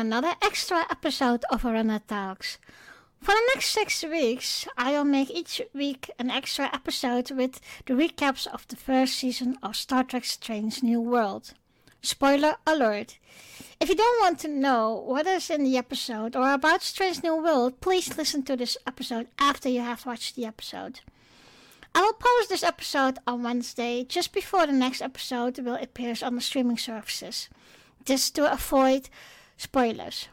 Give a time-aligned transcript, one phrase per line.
[0.00, 2.56] another extra episode of Arena Talks.
[3.20, 7.92] For the next six weeks, I will make each week an extra episode with the
[7.92, 11.52] recaps of the first season of Star Trek Strange New World.
[12.00, 13.18] Spoiler alert!
[13.78, 17.36] If you don't want to know what is in the episode or about Strange New
[17.36, 21.00] World, please listen to this episode after you have watched the episode.
[21.94, 26.36] I will post this episode on Wednesday, just before the next episode will appear on
[26.36, 27.50] the streaming services,
[28.06, 29.10] just to avoid
[29.60, 30.28] spoilers.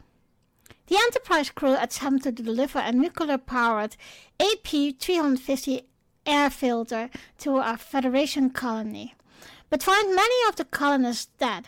[0.86, 3.94] The Enterprise crew attempted to deliver a nuclear-powered
[4.40, 5.84] AP-350
[6.24, 9.14] air filter to a Federation colony,
[9.68, 11.66] but find many of the colonists dead.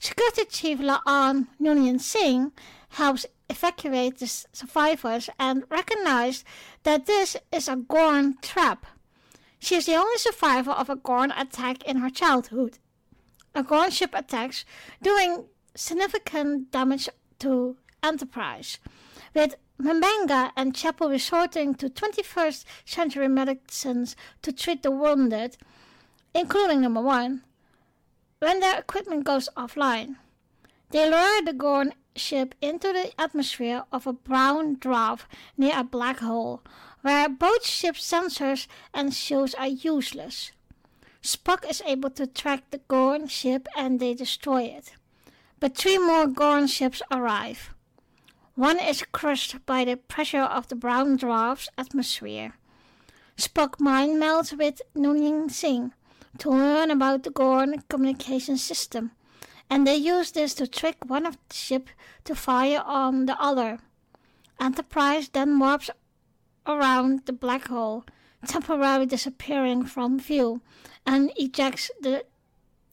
[0.00, 2.50] Security Chief La'an Noonien Singh
[2.90, 6.44] helps evacuate the survivors and recognizes
[6.82, 8.84] that this is a Gorn trap.
[9.60, 12.78] She is the only survivor of a Gorn attack in her childhood.
[13.54, 14.64] A Gorn ship attacks,
[15.00, 15.44] doing
[15.74, 17.08] significant damage
[17.40, 18.78] to Enterprise,
[19.34, 25.56] with M'Benga and Chapel resorting to 21st century medicines to treat the wounded,
[26.32, 27.42] including number one,
[28.38, 30.16] when their equipment goes offline.
[30.90, 35.22] They lower the Gorn ship into the atmosphere of a brown dwarf
[35.56, 36.62] near a black hole,
[37.02, 40.52] where both ship's sensors and shields are useless.
[41.22, 44.92] Spock is able to track the Gorn ship and they destroy it.
[45.64, 47.72] But three more Gorn ships arrive.
[48.54, 52.52] One is crushed by the pressure of the brown dwarf's atmosphere.
[53.38, 55.94] Spock mind melds with Noonien Singh,
[56.36, 59.12] to learn about the Gorn communication system,
[59.70, 61.88] and they use this to trick one of the ship
[62.24, 63.78] to fire on the other.
[64.60, 65.88] Enterprise then warps
[66.66, 68.04] around the black hole,
[68.46, 70.60] temporarily disappearing from view,
[71.06, 72.26] and ejects the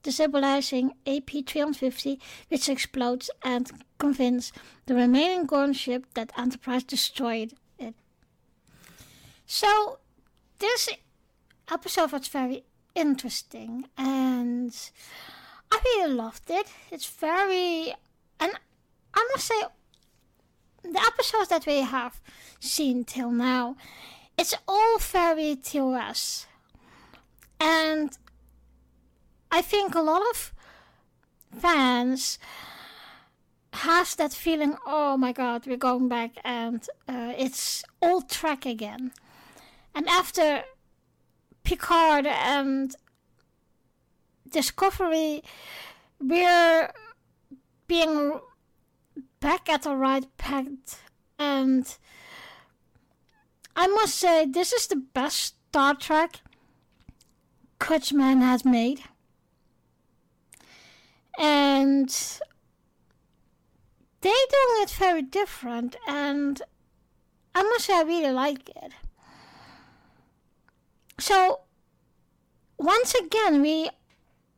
[0.03, 2.19] destabilizing AP-350,
[2.49, 4.51] which explodes and convinces
[4.85, 7.95] the remaining Gorn ship that Enterprise destroyed it.
[9.45, 9.99] So,
[10.59, 10.89] this
[11.71, 12.63] episode was very
[12.95, 14.75] interesting and
[15.71, 16.67] I really loved it.
[16.91, 17.93] It's very
[18.39, 18.51] and
[19.13, 19.61] I must say
[20.83, 22.19] the episodes that we have
[22.59, 23.75] seen till now,
[24.37, 26.47] it's all very TOS.
[27.59, 28.17] And
[29.51, 30.53] I think a lot of
[31.59, 32.39] fans
[33.73, 39.11] has that feeling, oh my god, we're going back and uh, it's old Trek again.
[39.93, 40.63] And after
[41.63, 42.95] Picard and
[44.49, 45.43] Discovery,
[46.19, 46.91] we're
[47.87, 48.39] being
[49.39, 51.03] back at the right path.
[51.37, 51.97] And
[53.75, 56.41] I must say, this is the best Star Trek
[57.79, 59.03] Kurtzman has made.
[61.43, 62.07] And
[64.21, 66.61] they're doing it very different, and
[67.55, 68.91] I must say, I really like it.
[71.17, 71.61] So,
[72.77, 73.89] once again, we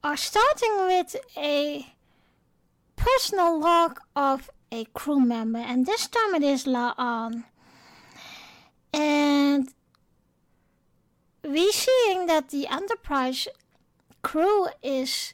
[0.03, 1.87] are starting with a
[2.97, 7.45] personal log of a crew member, and this time it is La'an.
[8.93, 9.69] And
[11.45, 13.47] we're seeing that the Enterprise
[14.21, 15.31] crew is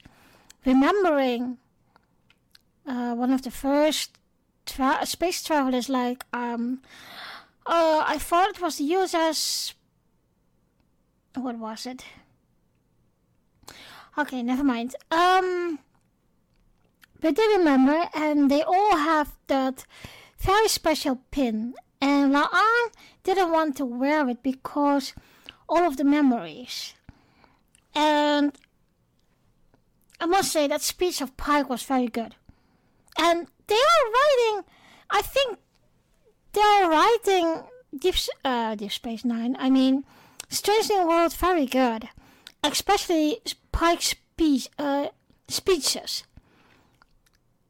[0.66, 1.58] remembering
[2.86, 4.18] uh, one of the first
[4.66, 6.82] tra- space travelers, like um,
[7.66, 9.74] uh, I thought it was the USS
[11.36, 12.06] what was it?
[14.18, 14.96] Okay, never mind.
[15.12, 15.80] Um,
[17.22, 19.86] but they remember, and they all have that
[20.38, 21.76] very special pin.
[22.02, 22.90] And La'an
[23.24, 25.14] didn't want to wear it because
[25.68, 26.94] all of the memories.
[27.94, 28.58] And
[30.20, 32.36] I must say that speech of Pike was very good.
[33.18, 34.66] And they are writing,
[35.10, 35.60] I think
[36.54, 37.64] they are writing
[37.98, 39.56] Deep, uh, Deep Space Nine.
[39.60, 40.04] I mean,
[40.50, 42.10] Strange New World very good,
[42.64, 43.40] especially
[43.72, 45.08] Pike's speech, uh,
[45.48, 46.24] speeches.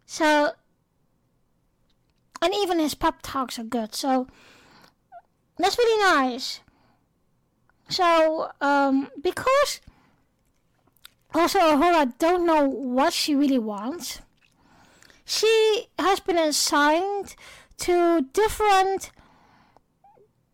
[0.06, 0.54] So,
[2.42, 3.94] and even his pep talks are good.
[3.94, 4.28] So
[5.58, 6.62] that's really nice.
[7.90, 9.82] So, um, because
[11.34, 14.22] also Uhura don't know what she really wants,
[15.26, 17.36] she has been assigned
[17.78, 19.12] to different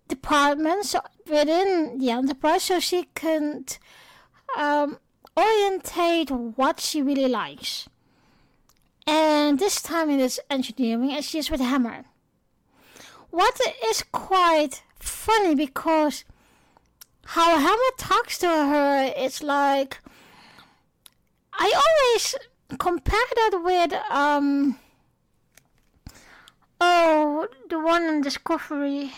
[0.08, 0.96] departments
[1.30, 3.66] within the enterprise so she can
[4.58, 4.98] um,
[5.38, 7.88] orientate what she really likes.
[9.08, 12.06] And this time it is engineering and she is with Hemmer.
[13.30, 16.24] What is quite funny because
[17.26, 20.00] how Hemmer talks to her is like
[21.58, 22.36] I always
[22.78, 24.78] compare that with um
[26.80, 29.14] Oh, the one in Discovery.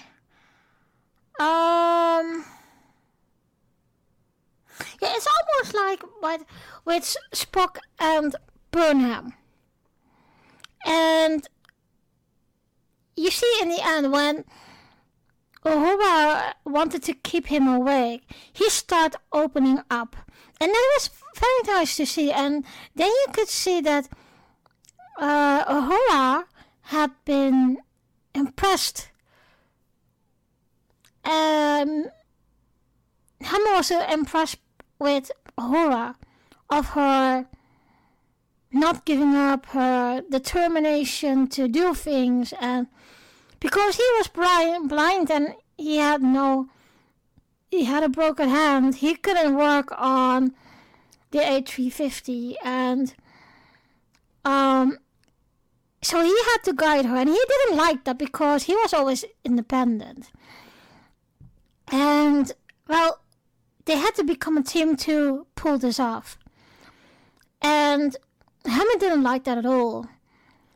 [1.40, 2.46] Um.
[5.02, 6.46] Yeah, it's almost like with,
[6.86, 8.36] with Spock and
[8.72, 9.34] Burnham.
[10.86, 11.48] And
[13.16, 14.46] you see in the end when
[15.66, 18.22] Uhura wanted to keep him awake,
[18.54, 20.16] he started opening up.
[20.62, 22.32] And that was very nice to see.
[22.32, 24.10] And then you could see that
[25.20, 26.44] uh,
[26.82, 27.78] had been
[28.34, 29.10] impressed.
[31.26, 32.06] Um,
[33.42, 34.60] I'm also impressed
[35.00, 36.16] with Uhura
[36.70, 37.48] of her
[38.72, 42.88] not giving up, her determination to do things, and
[43.60, 46.68] because he was blind, blind and he had no,
[47.72, 50.54] he had a broken hand, he couldn't work on
[51.32, 53.14] the A350, and
[54.46, 54.98] um,
[56.02, 59.26] so he had to guide her, and he didn't like that because he was always
[59.44, 60.32] independent.
[61.92, 62.52] And
[62.88, 63.22] well,
[63.86, 66.38] they had to become a team to pull this off.
[67.62, 68.16] And
[68.66, 70.08] Hemmer didn't like that at all.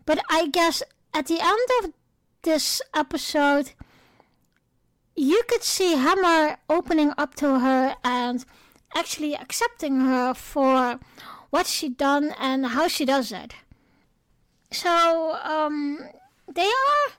[0.06, 0.82] But I guess
[1.14, 1.94] at the end of
[2.42, 3.74] this episode,
[5.16, 8.46] you could see Hemmer opening up to her and
[8.96, 11.00] actually accepting her for
[11.50, 13.54] what she done and how she does it.
[14.72, 16.00] So, um,
[16.48, 17.14] they are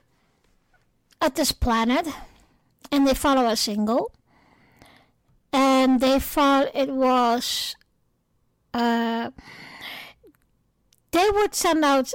[1.21, 2.07] at this planet
[2.91, 4.11] and they follow a single
[5.51, 7.75] and they thought it was
[8.73, 9.29] uh,
[11.11, 12.13] they would send out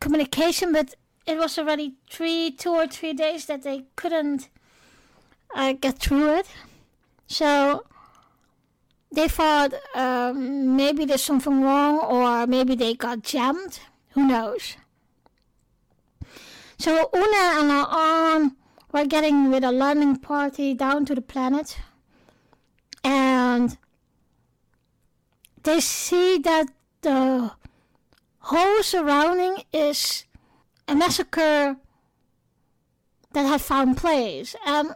[0.00, 0.94] communication but
[1.26, 4.48] it was already three two or three days that they couldn't
[5.54, 6.46] uh, get through it
[7.26, 7.84] so
[9.12, 13.80] they thought um, maybe there's something wrong or maybe they got jammed.
[14.10, 14.76] Who knows?
[16.78, 18.56] So una and La'an
[18.92, 21.78] were getting with a landing party down to the planet.
[23.04, 23.76] And
[25.62, 26.68] they see that
[27.02, 27.52] the
[28.38, 30.24] whole surrounding is
[30.88, 31.76] a massacre
[33.32, 34.56] that had found place.
[34.64, 34.94] And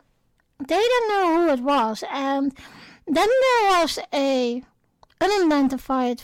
[0.58, 2.04] they didn't know who it was.
[2.10, 2.56] And
[3.06, 4.62] then there was a
[5.20, 6.22] unidentified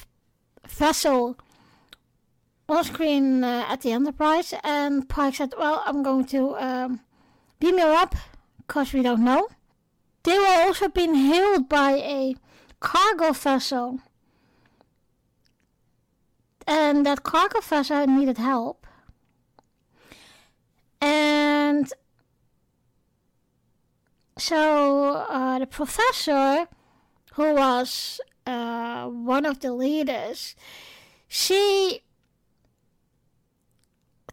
[0.69, 1.37] vessel
[2.69, 7.01] on screen uh, at the Enterprise and Pike said well I'm going to um,
[7.59, 8.15] beam you up
[8.67, 9.49] because we don't know
[10.23, 12.37] they were also being hailed by a
[12.79, 14.01] cargo vessel.
[16.67, 18.87] And that cargo vessel needed help.
[21.01, 21.91] And
[24.41, 26.67] so uh, the professor,
[27.35, 30.57] who was uh, one of the leaders,
[31.29, 32.03] she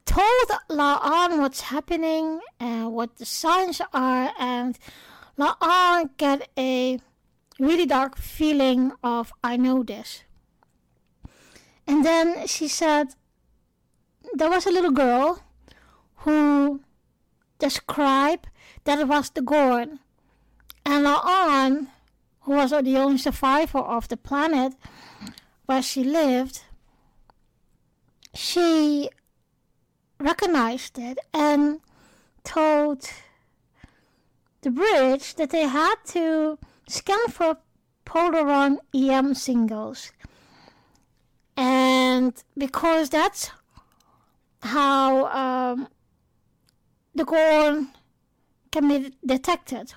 [0.05, 4.79] told La'an what's happening and what the signs are and
[5.39, 6.99] I get a
[7.59, 10.23] really dark feeling of I know this.
[11.85, 13.15] And then she said
[14.33, 15.43] there was a little girl
[16.17, 16.81] who
[17.59, 18.47] described
[18.85, 19.99] that it was the Gorn.
[20.89, 21.87] And La'an,
[22.43, 24.73] who was the only survivor of the planet
[25.65, 26.61] where she lived,
[28.33, 29.09] she
[30.17, 31.81] recognized it and
[32.45, 33.09] told
[34.61, 37.57] the bridge that they had to scan for
[38.05, 40.13] Polaron EM singles.
[41.57, 43.51] And because that's
[44.63, 45.89] how um,
[47.13, 47.89] the Gorn
[48.71, 49.93] can be detected.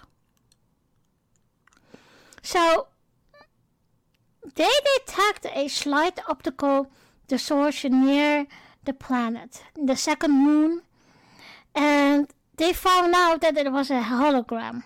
[2.43, 2.89] So
[4.55, 6.91] they detect a slight optical
[7.29, 8.47] distortion near
[8.85, 10.83] the planet, the second moon,
[11.75, 14.83] and they found out that it was a hologram.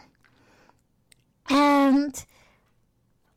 [1.48, 2.24] And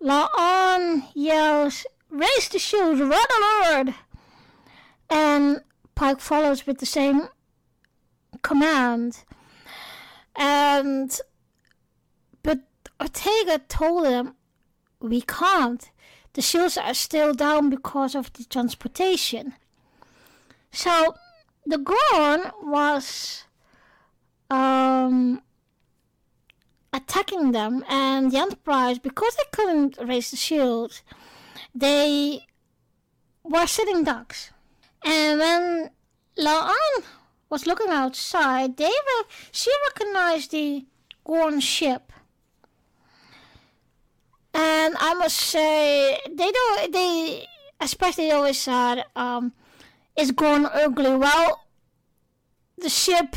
[0.01, 3.93] La'an yells, Raise the shield, run alert!
[5.09, 5.61] And
[5.95, 7.27] Pike follows with the same
[8.43, 9.23] command.
[10.35, 11.19] And
[13.01, 14.35] Ortega told them,
[14.99, 15.89] We can't.
[16.33, 19.53] The shields are still down because of the transportation.
[20.71, 21.15] So
[21.65, 23.45] the Gorn was
[24.49, 25.41] um,
[26.93, 31.01] attacking them, and the Enterprise, because they couldn't raise the shield,
[31.73, 32.45] they
[33.43, 34.51] were sitting ducks.
[35.03, 35.89] And when
[36.37, 37.03] La'an
[37.49, 40.85] was looking outside, they were, she recognized the
[41.23, 42.06] Gorn ship.
[44.59, 47.45] And I must say, they don't, they,
[47.79, 49.53] especially always said, um,
[50.17, 51.15] is Gorn ugly?
[51.15, 51.63] Well,
[52.75, 53.35] the ship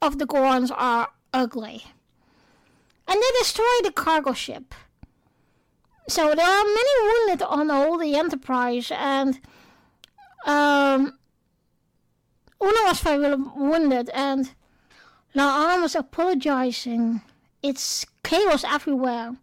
[0.00, 1.84] of the Gorns are ugly.
[3.06, 4.74] And they destroy the cargo ship.
[6.08, 9.38] So there are many wounded on all the Enterprise, and
[10.44, 11.18] um,
[12.60, 14.50] Una was very wounded, and
[15.36, 17.22] La'an was apologizing.
[17.62, 19.36] It's chaos everywhere.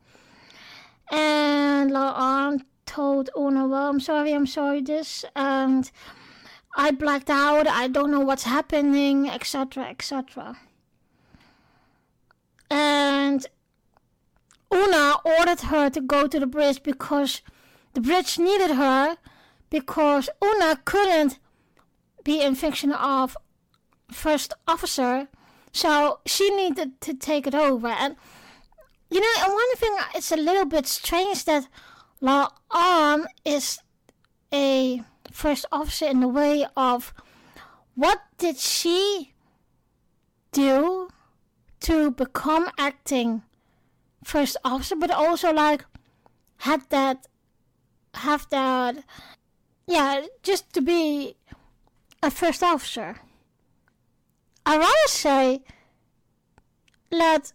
[1.11, 5.89] And La'an told Una, well, I'm sorry, I'm sorry, this, and
[6.75, 10.57] I blacked out, I don't know what's happening, etc., etc.
[12.69, 13.45] And
[14.73, 17.41] Una ordered her to go to the bridge because
[17.93, 19.17] the bridge needed her
[19.69, 21.39] because Una couldn't
[22.23, 23.35] be in function of
[24.11, 25.27] first officer,
[25.71, 27.87] so she needed to take it over.
[27.87, 28.15] And
[29.09, 31.67] you know, and one thing it's a little bit strange that
[32.21, 33.79] La'an is
[34.53, 35.01] a
[35.31, 37.13] first officer in the way of
[37.95, 39.33] what did she
[40.51, 41.09] do
[41.81, 43.43] to become acting
[44.23, 45.85] first officer, but also like
[46.57, 47.27] had that
[48.15, 48.97] have that
[49.87, 51.35] yeah, just to be
[52.21, 53.15] a first officer.
[54.65, 55.61] I rather say
[57.11, 57.53] let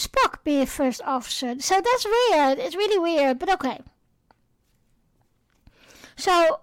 [0.00, 1.60] Spock be first officer.
[1.60, 2.58] So that's weird.
[2.58, 3.80] It's really weird, but okay.
[6.16, 6.60] So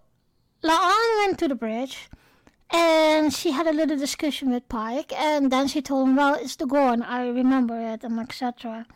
[0.63, 2.09] La'an went to the bridge
[2.71, 6.55] and she had a little discussion with Pike and then she told him, Well, it's
[6.55, 8.87] the Gorn, I remember it, and etc.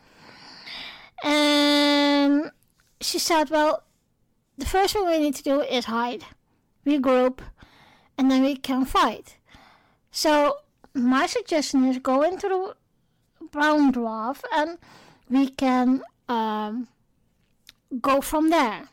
[1.23, 2.51] And
[2.99, 3.83] she said, Well,
[4.57, 6.23] the first thing we need to do is hide,
[6.85, 7.39] regroup,
[8.17, 9.37] and then we can fight.
[10.09, 10.57] So
[10.93, 12.75] my suggestion is go into the
[13.51, 14.77] brown dwarf and
[15.29, 16.87] we can um,
[18.01, 18.89] go from there.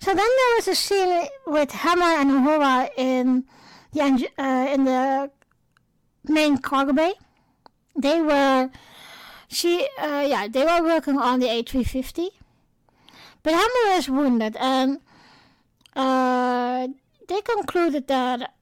[0.00, 3.44] So then there was a scene with Hemmer and Uhura in
[3.92, 5.30] the uh, in the
[6.24, 7.14] main cargo bay.
[7.96, 8.70] They were
[9.48, 12.28] she uh, yeah they were working on the A350,
[13.42, 15.00] but Hemmer is wounded and
[15.96, 16.86] uh,
[17.26, 18.54] they concluded that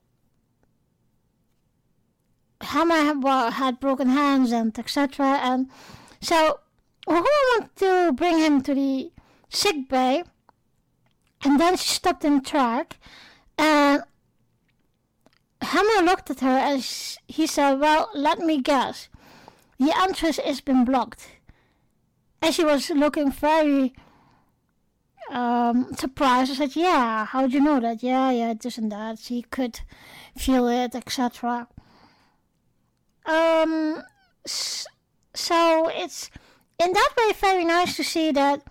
[2.66, 5.40] Hemmer had broken hands and etc.
[5.42, 5.68] And
[6.20, 6.61] so
[7.08, 9.12] Uhura wanted to bring him to the
[9.49, 10.25] sick bay
[11.44, 12.99] and then she stopped in track,
[13.58, 14.02] and
[15.61, 16.85] Hemmer looked at her and
[17.28, 19.08] he said, Well, let me guess.
[19.78, 21.28] The entrance has been blocked.
[22.42, 23.94] And she was looking very
[25.30, 26.52] um, surprised.
[26.52, 28.02] I said, Yeah, how'd you know that?
[28.02, 29.18] Yeah, yeah, this and that.
[29.18, 29.80] She could
[30.37, 31.68] feel it, etc.
[33.26, 34.02] Um,
[34.47, 36.30] so it's
[36.78, 38.62] in that way very nice to see that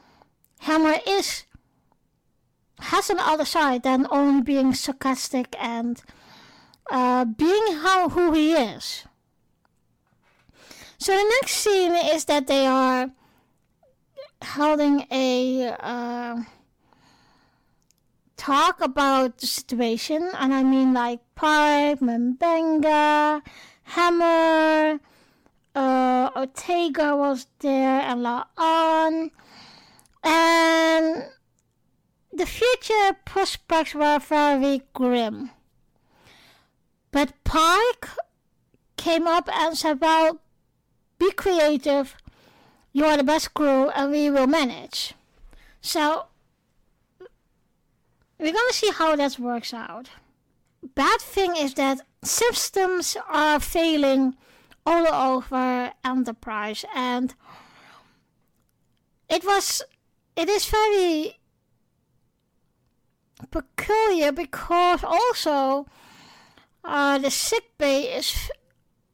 [0.62, 1.44] Hemmer is
[2.80, 6.02] has an other side than only being sarcastic and
[6.92, 9.06] uh, being how who he is.
[10.98, 13.12] So the next scene is that they are
[14.44, 16.44] holding a uh,
[18.38, 23.42] talk about the situation, and I mean like Pike, M'Benga,
[23.86, 25.00] Hemmer,
[25.76, 29.32] uh, Ortega was there, and La'an,
[30.24, 31.26] and
[32.34, 35.52] the future prospects were very grim.
[37.12, 38.10] But Pike
[38.98, 40.42] came up and said, Well,
[41.18, 42.16] be creative,
[42.92, 45.14] you are the best crew, and we will manage.
[45.82, 46.26] So,
[48.40, 50.10] we're gonna see how that works out.
[50.96, 54.36] Bad thing is that systems are failing
[54.86, 57.34] all over Enterprise, and
[59.30, 59.82] it was,
[60.36, 61.40] it is very
[63.52, 65.88] peculiar because also
[66.84, 68.52] uh, the sick bay is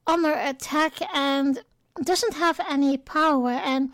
[0.05, 1.63] under attack and
[2.03, 3.51] doesn't have any power.
[3.51, 3.91] And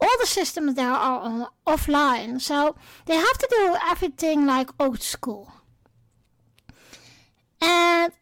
[0.00, 2.40] all the systems there are on, offline.
[2.40, 5.52] So they have to do everything like old school.
[7.60, 8.12] And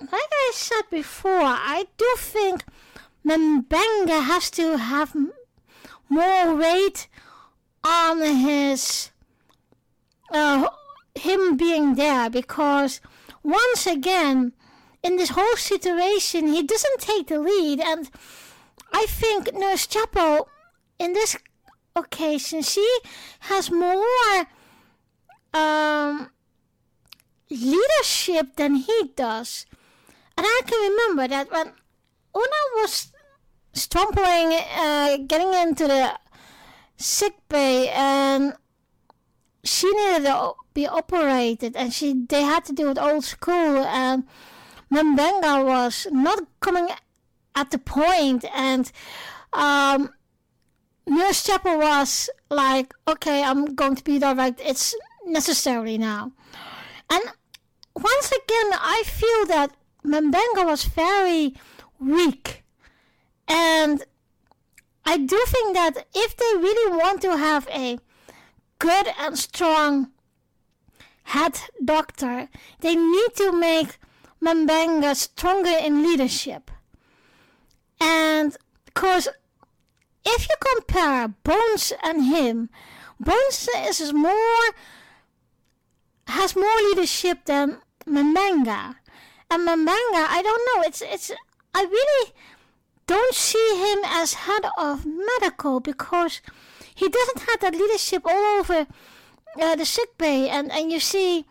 [0.00, 2.64] like I said before I do think
[3.24, 5.14] M'Benga has to have
[6.08, 7.06] more weight
[7.84, 9.10] on his
[10.32, 10.68] uh,
[11.14, 13.00] him being there because
[13.42, 14.52] once again
[15.02, 17.80] in this whole situation he doesn't take the lead.
[17.80, 18.10] And
[18.92, 20.48] I think Nurse Chapel
[20.98, 21.36] in this
[21.94, 22.98] occasion she
[23.40, 24.46] has more
[25.52, 26.30] um,
[27.50, 29.66] leadership than he does
[30.40, 31.66] and I can remember that when
[32.34, 33.12] Una was
[33.74, 36.18] stumbling uh, getting into the
[36.96, 38.54] sick bay and
[39.62, 44.24] she needed to be operated and she they had to do it old school and
[44.90, 46.88] M'Benga was not coming
[47.54, 48.90] at the point and
[49.52, 50.14] um,
[51.06, 54.58] Nurse Chapel was like, okay, I'm going to be direct.
[54.64, 54.94] It's
[55.26, 56.32] necessary now.
[57.10, 57.22] And
[57.94, 59.76] once again, I feel that
[60.10, 61.54] M'Benga was very
[62.00, 62.64] weak.
[63.46, 64.02] And
[65.04, 67.98] I do think that if they really want to have a
[68.78, 70.10] good and strong
[71.24, 72.48] head doctor,
[72.80, 73.98] they need to make
[74.42, 76.70] M'Benga stronger in leadership.
[78.00, 79.28] And because
[80.24, 82.70] if you compare Bones and him,
[83.20, 83.68] Bones
[84.00, 84.64] is more
[86.26, 88.96] has more leadership than M'Benga.
[89.50, 91.32] And M'Benga, I don't know, it's it's
[91.74, 92.32] I really
[93.06, 96.40] don't see him as head of medical because
[96.94, 98.86] he doesn't have that leadership all over
[99.60, 100.48] uh, the sick bay.
[100.48, 101.44] And, and you see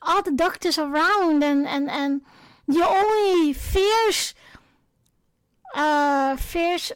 [0.00, 2.22] all the doctors around and, and, and
[2.66, 4.32] the only fierce
[5.74, 6.92] uh, fierce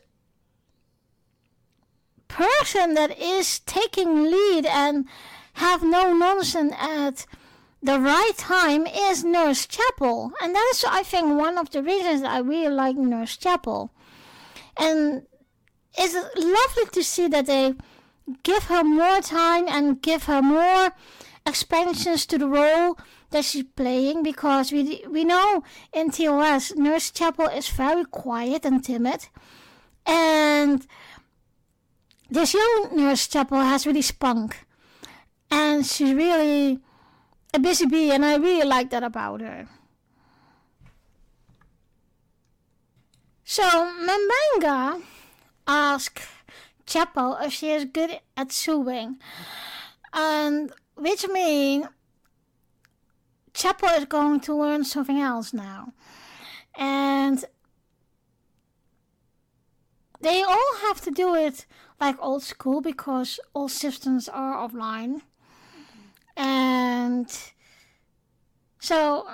[2.29, 5.07] person that is taking lead and
[5.55, 7.27] have no nonsense at
[7.87, 10.33] the right time is Nurse Chapel.
[10.43, 13.93] And that is, I think, one of the reasons I really like Nurse Chapel.
[14.77, 15.23] And
[15.97, 17.75] it's lovely to see that they
[18.43, 20.91] give her more time and give her more
[21.47, 22.99] expansions to the role
[23.31, 25.63] that she's playing because we we know
[25.93, 29.29] in TOS Nurse Chapel is very quiet and timid
[30.05, 30.87] and
[32.29, 34.67] this young Nurse Chapel has really spunk
[35.51, 36.81] and she's really
[37.57, 39.67] a busy bee and I really like that about her.
[43.45, 45.03] So M'Benga
[45.67, 46.21] asked
[46.85, 49.17] Chapel if she is good at sewing
[50.13, 51.87] and which means
[53.55, 55.95] Chapel is going to learn something else now.
[56.75, 57.43] And
[60.21, 61.65] they all have to do it
[61.99, 65.23] like old school because all systems are offline.
[66.37, 67.29] And
[68.79, 69.27] so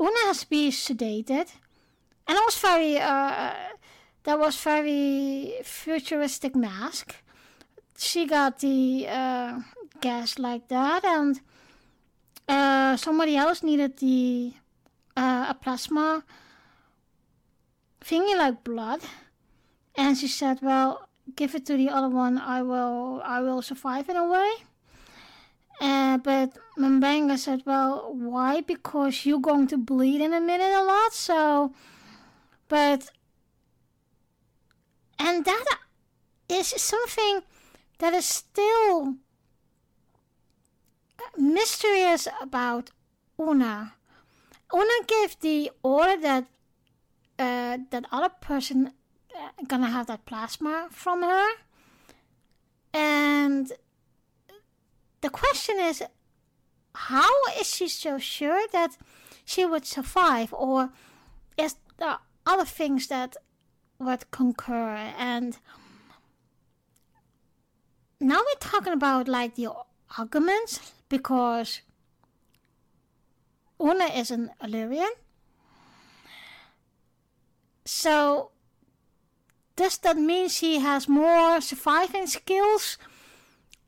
[0.00, 1.48] Una has to be sedated.
[2.28, 3.54] And it was very, uh,
[4.24, 7.14] that was very futuristic mask.
[7.96, 9.60] She got the uh,
[10.00, 11.40] gas like that and
[12.48, 14.52] uh, somebody else needed the
[15.16, 16.24] uh, a plasma
[18.04, 19.00] thingy like blood,
[19.96, 22.38] and she said, "Well, give it to the other one.
[22.38, 24.65] I will, I will survive in a way."
[25.80, 28.60] Uh, but M'Benga said, "Well, why?
[28.60, 31.12] Because you're going to bleed in a minute a lot.
[31.12, 31.74] So,
[32.68, 33.10] but,
[35.18, 35.64] and that
[36.48, 37.42] is something
[37.98, 39.16] that is still
[41.36, 42.90] mysterious about
[43.38, 43.94] Una.
[44.72, 46.44] Una gave the order that
[47.38, 48.92] uh, that other person
[49.36, 51.48] uh, gonna have that plasma from her,
[52.92, 53.72] and
[55.20, 56.02] the question is,
[56.94, 58.96] how is she so sure that
[59.44, 60.90] she would survive, or
[61.56, 63.36] is there other things that
[63.98, 65.12] would concur?
[65.18, 65.58] And
[68.20, 69.68] now we're talking about like the
[70.18, 71.82] arguments because
[73.80, 75.10] Una is an Illyrian.
[77.84, 78.50] So,
[79.76, 82.98] does that mean she has more surviving skills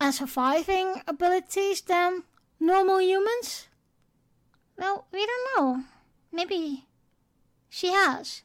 [0.01, 2.25] and surviving abilities than
[2.61, 3.69] normal humans?
[4.77, 5.85] Well, we don't know.
[6.33, 6.87] Maybe
[7.69, 8.43] she has.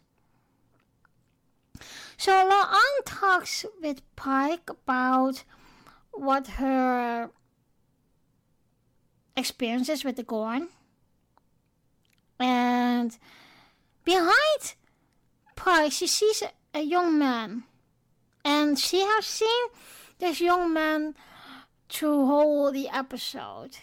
[2.18, 5.44] So La'an talks with Pike about
[6.12, 7.30] what her
[9.36, 10.70] experiences with the Gorn.
[12.40, 13.18] And
[14.04, 14.76] behind
[15.56, 17.64] Pike, she sees a young man.
[18.46, 19.68] And she has seen
[20.20, 21.16] this young man
[21.94, 23.78] through whole the episode.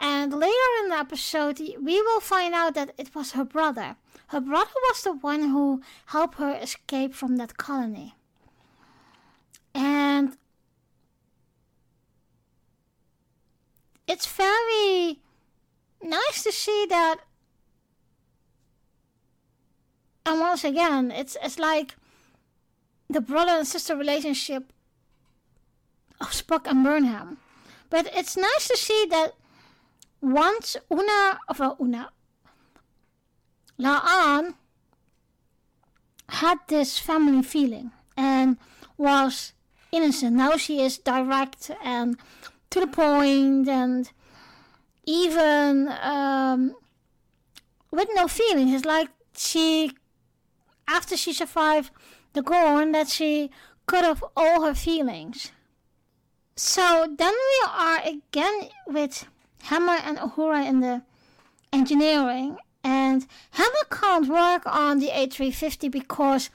[0.00, 3.96] And later in the episode, we will find out that it was her brother.
[4.28, 8.14] Her brother was the one who helped her escape from that colony.
[9.74, 10.36] And
[14.06, 15.20] it's very
[16.02, 17.16] nice to see that.
[20.24, 21.94] And once again, it's it's like
[23.08, 24.72] the brother and sister relationship
[26.20, 27.38] of Spock and Burnham.
[27.90, 29.34] But it's nice to see that
[30.20, 32.10] once Una, of well, Una,
[33.78, 34.54] La'an
[36.28, 38.56] had this family feeling and
[38.96, 39.52] was
[39.92, 40.36] innocent.
[40.36, 42.18] Now she is direct and
[42.70, 44.10] to the point and
[45.04, 46.74] even um,
[47.90, 48.74] with no feelings.
[48.74, 49.92] It's like she,
[50.88, 51.90] after she survived
[52.32, 53.50] the Gorn, that she
[53.86, 55.52] cut off all her feelings.
[56.58, 59.26] So then we are again with
[59.64, 61.02] Hemmer and Uhura in the
[61.70, 66.48] engineering, and Hemmer can't work on the A350 because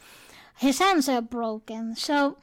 [0.58, 1.96] his hands are broken.
[1.96, 2.38] So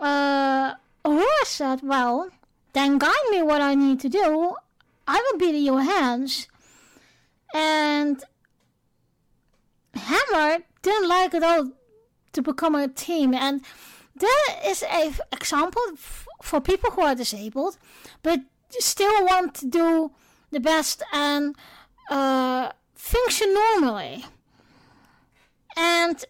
[0.00, 2.30] uh, Uhura said, Well,
[2.74, 4.54] then guide me what I need to do.
[5.08, 6.46] I will be your hands.
[7.52, 8.22] And
[9.94, 11.72] Hemmer didn't like it all
[12.32, 13.34] to become a team.
[13.34, 13.62] And
[14.16, 15.82] that is a example
[16.42, 17.78] for people who are disabled,
[18.22, 20.10] but still want to do
[20.50, 21.54] the best and
[22.10, 24.24] uh, function normally.
[25.76, 26.22] And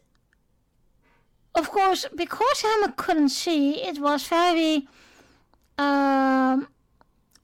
[1.55, 4.87] of course, because Hemmer couldn't see, it was very
[5.79, 6.68] um,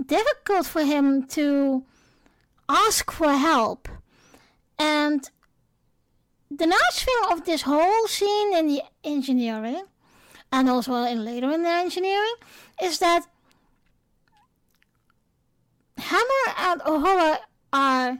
[0.04, 1.84] difficult for him to
[2.68, 3.88] ask for help.
[4.78, 5.28] And
[6.50, 9.84] the nice thing of this whole scene in the engineering,
[10.52, 12.34] and also in later in the engineering,
[12.82, 13.26] is that
[15.98, 17.38] Hemmer and Uhura
[17.72, 18.18] are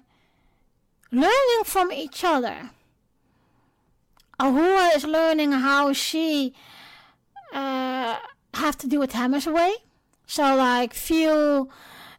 [1.11, 2.71] learning from each other.
[4.41, 6.55] Uhura is learning how she
[7.53, 8.19] uh,
[8.55, 9.75] have to do it Hemmer's way.
[10.27, 11.71] So like feel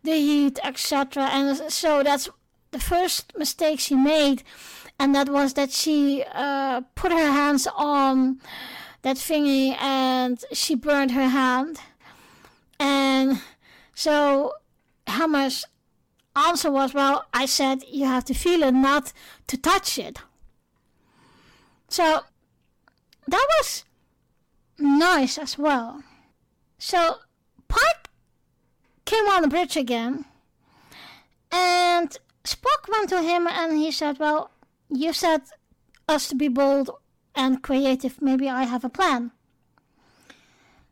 [0.03, 1.29] the heat, etc.
[1.31, 2.29] And so that's
[2.71, 4.43] the first mistake she made,
[4.99, 8.39] and that was that she uh, put her hands on
[9.01, 11.79] that thingy and she burned her hand.
[12.79, 13.41] And
[13.93, 14.53] so
[15.07, 15.65] Hemmer's
[16.35, 19.13] answer was, well, I said you have to feel it, not
[19.47, 20.19] to touch it.
[21.89, 22.21] So
[23.27, 23.83] that was
[24.77, 26.03] nice as well.
[26.77, 27.15] So
[27.67, 28.09] Pike
[29.05, 30.25] came on the bridge again,
[31.51, 34.51] and Spock went to him and he said, Well,
[34.89, 35.41] you said
[36.07, 36.89] us to be bold
[37.39, 38.21] and creative.
[38.21, 39.31] Maybe I have a plan.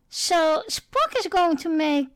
[0.07, 2.07] So Spock is going to make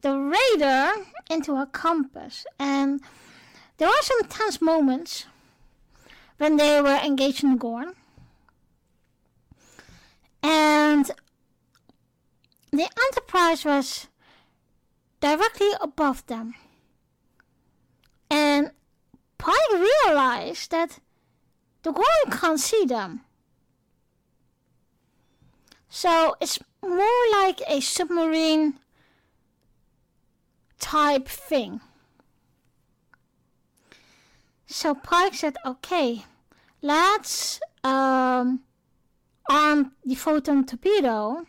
[0.00, 0.94] the radar
[1.28, 3.00] into a compass, and
[3.76, 5.26] there are some tense moments
[6.38, 7.92] when they were engaged in Gorn.
[10.42, 11.10] And
[12.70, 14.08] the Enterprise was
[15.20, 16.54] directly above them.
[18.30, 18.70] And
[19.36, 20.98] Pike realized that
[21.84, 23.20] the Gorn can't see them.
[25.88, 28.80] So it's more like a submarine
[30.80, 31.80] type thing.
[34.66, 36.24] So Pike said, okay,
[36.82, 38.60] let's um,
[39.48, 41.46] arm the photon torpedo.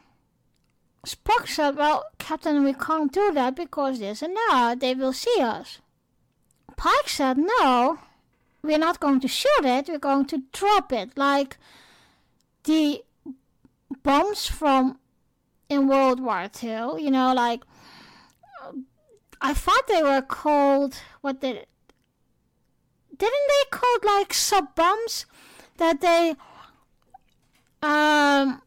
[1.07, 5.39] Spock said, well, Captain, we can't do that because this and that, they will see
[5.39, 5.79] us.
[6.75, 7.99] Pike said, no,
[8.65, 11.57] we're not going to shoot it, we're going to drop it, like
[12.63, 13.03] the
[14.03, 14.99] bombs from
[15.69, 17.63] in World War II, you know, like,
[19.41, 21.65] I thought they were called, what did
[23.17, 25.25] didn't they called like sub bombs
[25.77, 26.31] that they
[27.81, 28.61] um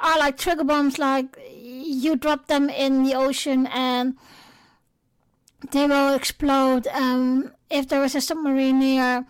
[0.00, 4.16] are like trigger bombs like you drop them in the ocean and
[5.72, 9.24] they will explode um if there is a submarine near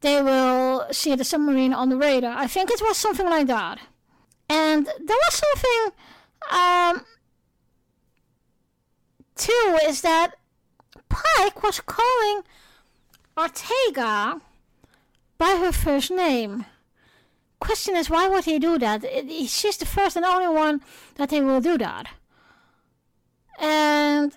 [0.00, 3.78] they will see the submarine on the radar i think it was something like that
[4.48, 5.92] and there was something
[6.50, 7.04] um
[9.34, 10.34] too is that
[11.08, 12.42] pike was calling
[13.36, 14.40] Ortega
[15.38, 16.66] by her first name.
[17.60, 19.04] Question is, why would he do that?
[19.48, 20.82] she's the first and only one
[21.16, 22.08] that he will do that.
[23.58, 24.36] And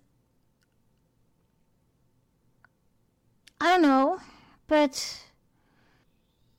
[3.60, 4.20] I don't know,
[4.67, 5.24] but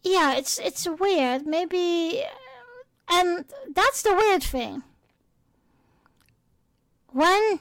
[0.02, 1.46] yeah, it's it's weird.
[1.46, 2.24] Maybe,
[3.08, 4.82] and that's the weird thing.
[7.12, 7.60] When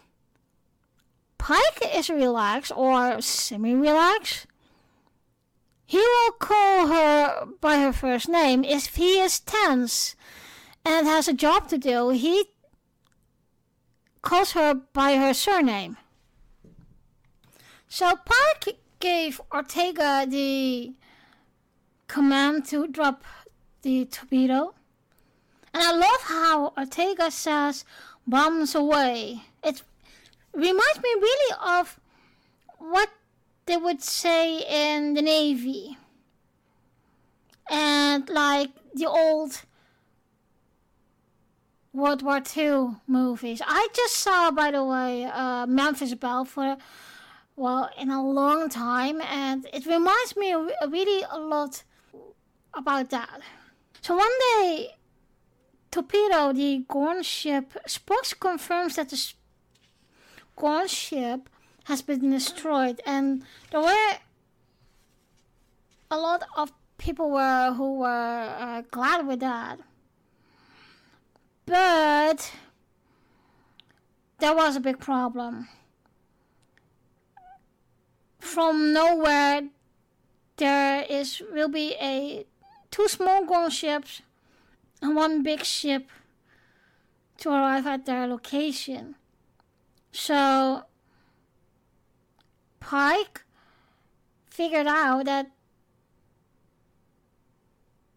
[1.38, 4.48] Pike is relaxed or semi-relaxed,
[5.86, 8.64] he will call her by her first name.
[8.64, 10.16] If he is tense
[10.84, 12.46] and has a job to do, he
[14.22, 15.96] calls her by her surname.
[17.88, 20.94] So Pike gave Ortega the
[22.08, 23.24] command to drop
[23.82, 24.74] the torpedo.
[25.74, 27.86] And I love how Ortega says
[28.26, 29.42] bombs away.
[29.64, 29.82] It
[30.54, 32.00] reminds me really of
[32.80, 33.10] what
[33.66, 35.98] they would say in the Navy.
[37.70, 39.62] And like the old
[41.94, 43.62] World War II movies.
[43.66, 46.78] I just saw, by the way, uh, Memphis Belle for
[47.58, 50.54] well in a long time, and it reminds me
[50.88, 51.84] really a lot
[52.74, 53.42] about that.
[54.02, 54.96] So one day,
[55.92, 59.34] Torpedo, the Gorn ship, Spock confirms that the
[60.56, 61.50] Gorn ship
[61.86, 64.14] has been destroyed, and there were
[66.12, 69.80] a lot of people were who were uh, glad with that.
[71.66, 72.54] But
[74.40, 75.68] there was a big problem.
[78.48, 79.68] From nowhere,
[80.56, 82.46] there is will be a
[82.90, 84.22] two small Gorn ships
[85.02, 86.10] and one big ship
[87.40, 89.16] to arrive at their location.
[90.12, 90.84] So
[92.80, 93.44] Pike
[94.50, 95.52] figured out that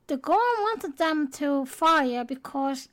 [0.06, 2.88] the Gorn wanted them to fire because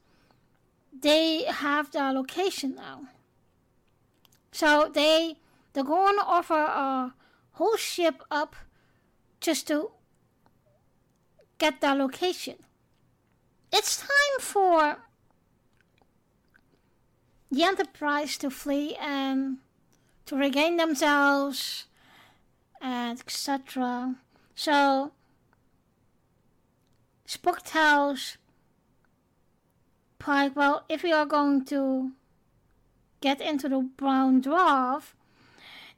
[0.92, 3.02] they have their location now.
[4.52, 5.38] So they
[5.74, 7.14] the Gorn offer a
[7.58, 8.56] whole ship up
[9.42, 9.92] just to
[11.58, 12.56] get their location.
[13.74, 14.98] It's time for
[17.52, 19.58] the Enterprise to flee and
[20.28, 21.86] to regain themselves
[22.80, 24.16] and etc.
[24.54, 25.12] So
[27.28, 28.38] Spock tells
[30.20, 32.12] Pike, well, if we are going to
[33.22, 35.14] get into the brown dwarf,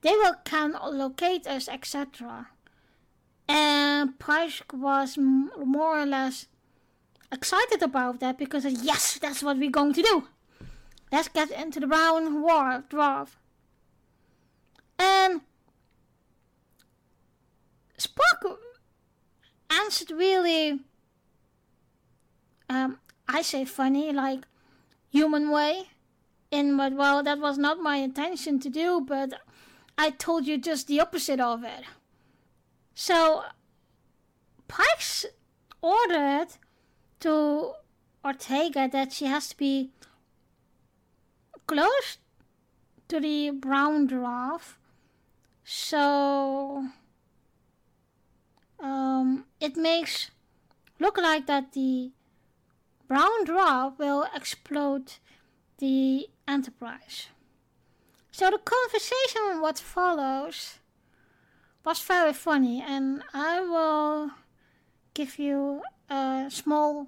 [0.01, 2.47] they will can locate us, etc.
[3.47, 6.47] And Pike was more or less
[7.31, 10.27] excited about that because yes, that's what we're going to do.
[11.11, 13.29] Let's get into the brown war dwarf.
[14.99, 15.41] And
[17.97, 18.57] Spock
[19.69, 20.79] answered really,
[22.69, 24.45] um, I say funny, like
[25.09, 25.89] human way.
[26.51, 29.33] In but well, that was not my intention to do, but
[30.01, 31.83] I told you just the opposite of it.
[32.95, 33.43] So
[34.69, 35.25] Pike's
[35.81, 36.47] ordered
[37.19, 37.73] to
[38.23, 39.91] Ortega that she has to be
[41.67, 42.17] close
[43.09, 44.77] to the brown dwarf.
[45.65, 46.85] So
[48.79, 50.31] um, it makes
[50.97, 52.11] look like that the
[53.09, 55.15] brown dwarf will explode
[55.79, 57.27] the Enterprise.
[58.39, 60.79] So the conversation what follows
[61.83, 64.31] was very funny and I will
[65.13, 67.07] give you a small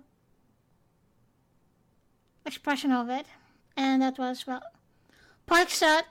[2.46, 3.28] expression of it
[3.78, 4.62] and that was well
[5.46, 6.02] Pike said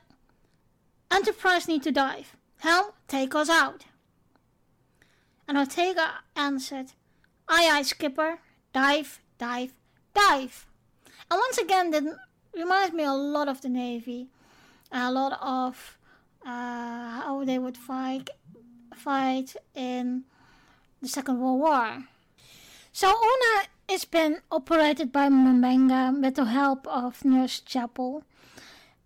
[1.11, 2.35] Enterprise need to dive.
[2.61, 3.85] Helm, take us out.
[5.46, 6.92] And Ortega answered,
[7.46, 8.38] Aye aye skipper,
[8.72, 9.74] dive, dive,
[10.14, 10.66] dive.
[11.30, 12.04] And once again that
[12.54, 14.30] reminds me a lot of the Navy.
[14.92, 15.98] A lot of
[16.44, 18.31] uh, how they would fight
[18.94, 20.24] fight in
[21.00, 22.05] the Second World War.
[22.92, 28.24] So Una is been operated by M'Benga with the help of Nurse Chapel.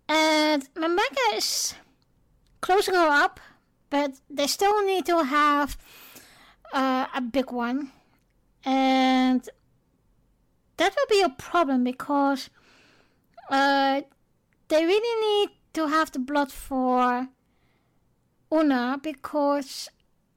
[0.09, 1.75] And M'Benga is
[2.61, 3.39] closing her up,
[3.89, 5.77] but they still need to have
[6.73, 7.91] uh, a big one.
[8.63, 9.47] And
[10.77, 12.49] that will be a problem because
[13.49, 14.01] uh,
[14.67, 17.27] they really need to have the blood for
[18.51, 19.89] Una because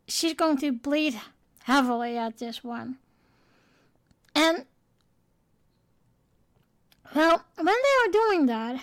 [0.07, 1.21] she's going to bleed
[1.65, 2.99] heavily at this one.
[4.35, 4.67] And,
[7.15, 8.83] well, when they are doing that,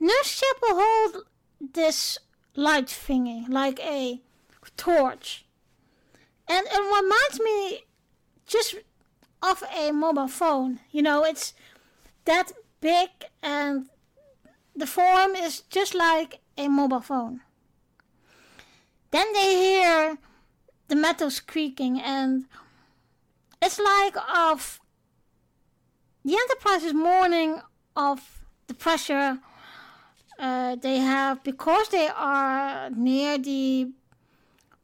[0.00, 1.24] Nurse Ship will hold
[1.60, 2.18] this
[2.54, 4.20] light thingy, like a
[4.76, 5.44] torch.
[6.48, 7.84] And it reminds me
[8.46, 8.76] just
[9.42, 10.80] of a mobile phone.
[10.90, 11.52] You know, it's
[12.24, 13.10] that big
[13.42, 13.88] and
[14.78, 17.40] the form is just like a mobile phone.
[19.10, 20.18] Then they hear
[20.86, 22.46] the metal squeaking and
[23.60, 24.80] it's like of
[26.24, 27.60] the Enterprise is mourning
[27.96, 29.38] of the pressure
[30.38, 33.90] uh, they have because they are near the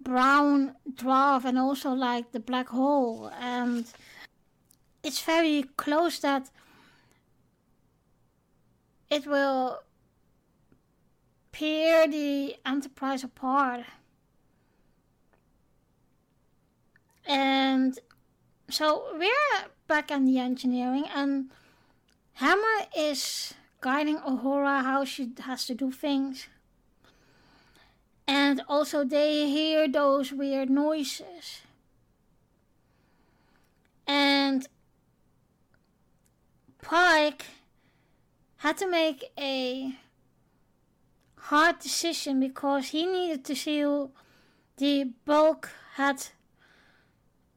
[0.00, 3.87] brown dwarf and also like the black hole and
[5.02, 6.50] it's very close that
[9.11, 9.78] it will
[11.55, 13.85] tear the enterprise apart.
[17.27, 17.99] And
[18.69, 19.31] so we're
[19.87, 21.51] back in the engineering, and
[22.40, 26.49] Hemmer is guiding Uhura how she has to do things.
[28.27, 31.61] And also, they hear those weird noises.
[34.07, 34.67] And
[36.81, 37.47] Pike
[38.59, 39.95] had to make a
[41.48, 44.11] hard decision because he needed to seal
[44.78, 46.28] the bulkhead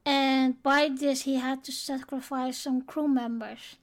[0.06, 3.78] and by this he had to sacrifice some crew members.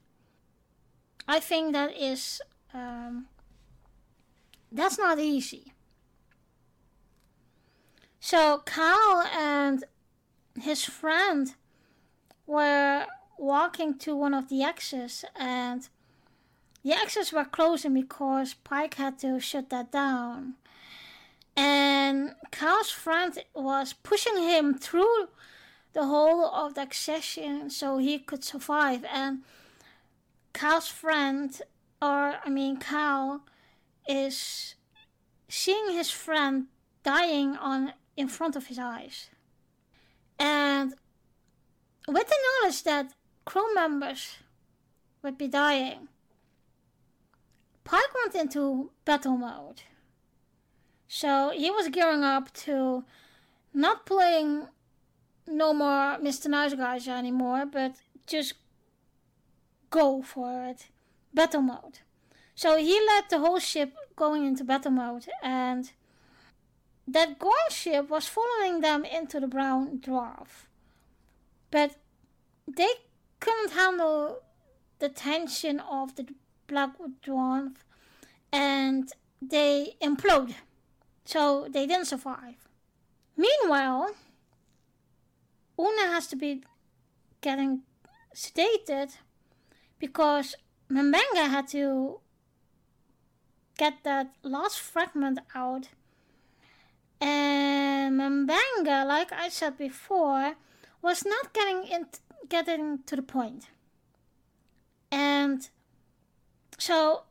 [1.27, 2.41] I think that is
[2.73, 3.25] um,
[4.71, 5.73] that's not easy.
[8.19, 9.83] So Cal and
[10.59, 11.55] his friend
[12.45, 13.05] were
[13.37, 15.87] walking to one of the exits and
[16.85, 20.53] the exits were closing because Pike had to shut that down.
[21.57, 25.29] And Cal's friend was pushing him through
[25.93, 29.03] the whole of the accession so he could survive.
[29.11, 29.39] And
[30.53, 31.59] Cal's friend,
[31.99, 33.41] or I mean, Cal,
[34.07, 34.75] is
[35.49, 36.67] seeing his friend
[37.01, 39.31] dying on in front of his eyes.
[40.37, 40.93] And
[42.07, 44.35] with the knowledge that crew members
[45.23, 46.09] would be dying,
[47.85, 49.83] Pike went into battle mode.
[51.07, 53.05] So he was gearing up to
[53.73, 54.67] not playing
[55.47, 56.47] no more Mr.
[56.47, 57.95] Nice Guys anymore, but
[58.25, 58.55] just
[59.91, 60.87] go for it.
[61.33, 61.99] Battle mode.
[62.55, 65.91] So he led the whole ship going into battle mode, and
[67.07, 70.67] that Gorn ship was following them into the brown dwarf.
[71.69, 71.97] But
[72.67, 72.89] they
[73.39, 74.41] couldn't handle
[74.99, 76.25] the tension of the
[76.67, 76.91] black
[77.25, 77.73] dwarf
[78.51, 80.53] and they implode.
[81.25, 82.55] So they didn't survive.
[83.35, 84.15] Meanwhile,
[85.79, 86.63] Una has to be
[87.41, 87.81] getting
[88.33, 89.17] sedated
[89.99, 90.55] because
[90.89, 92.19] M'Benga had to
[93.77, 95.89] get that last fragment out.
[97.19, 100.55] And M'Benga, like I said before,
[101.01, 102.05] was not getting in,
[102.49, 103.67] getting to the point.
[105.11, 105.69] And
[106.77, 107.23] so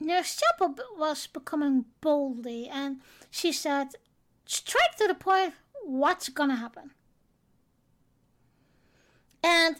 [0.00, 3.88] Nurse Chapel was becoming boldly, and she said,
[4.46, 6.90] straight to the point, what's gonna happen?
[9.42, 9.76] And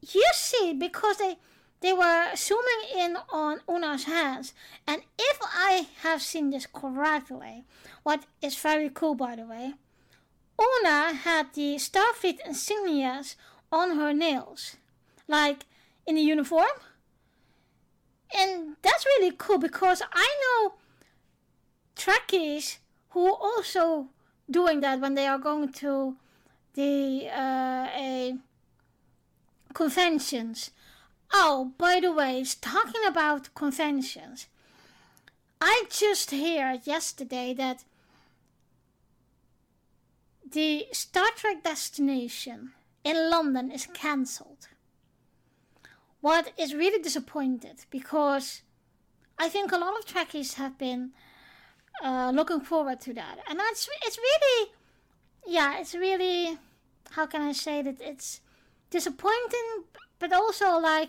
[0.00, 1.38] you see, because they
[1.80, 4.52] they were zooming in on Una's hands,
[4.86, 7.64] and if I have seen this correctly,
[8.02, 9.74] what is very cool by the way,
[10.60, 13.36] Una had the Starfleet insignias
[13.70, 14.76] on her nails,
[15.28, 15.66] like
[16.08, 16.66] in the uniform.
[18.34, 20.74] And that's really cool because I know
[21.94, 22.78] Trekkies
[23.10, 24.08] who also
[24.50, 26.16] doing that when they are going to
[26.74, 28.32] the uh,
[29.74, 30.70] conventions.
[31.32, 34.46] Oh, by the way, talking about conventions,
[35.60, 37.84] I just heard yesterday that
[40.50, 42.72] the Star Trek destination
[43.04, 44.68] in London is cancelled.
[46.28, 48.60] What is really disappointed because
[49.38, 51.12] I think a lot of Trekkies have been
[52.04, 54.70] uh, looking forward to that, and it's it's really,
[55.46, 56.58] yeah, it's really,
[57.12, 58.42] how can I say that it's
[58.90, 59.84] disappointing,
[60.18, 61.08] but also like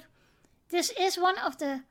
[0.69, 1.84] this is one of the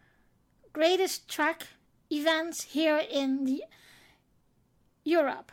[0.73, 1.67] greatest Trek
[2.11, 3.63] events here in the
[5.05, 5.53] Europe,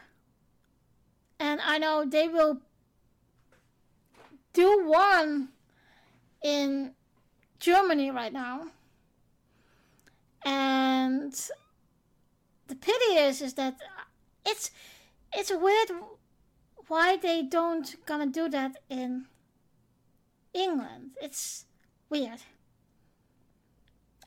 [1.37, 2.61] and I know they will
[4.53, 5.49] do one
[6.41, 6.95] in
[7.59, 8.67] Germany right now,
[10.43, 11.33] and
[12.67, 13.77] the pity is is that
[14.45, 14.71] it's
[15.33, 15.91] it's weird
[16.87, 19.25] why they don't gonna do that in
[20.53, 21.11] England.
[21.21, 21.65] It's
[22.09, 22.39] weird.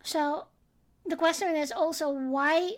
[0.02, 0.46] So
[1.06, 2.72] the question is also why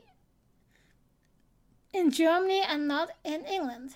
[1.92, 3.94] in Germany and not in England.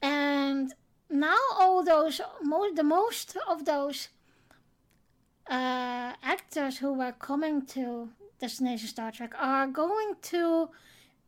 [0.00, 0.74] And
[1.10, 4.08] now all those most the most of those
[5.48, 10.68] uh, actors who were coming to Destination Star Trek are going to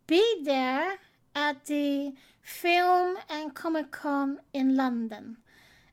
[0.07, 0.99] be there
[1.35, 2.13] at the
[2.43, 5.39] Film and Comic Con in London.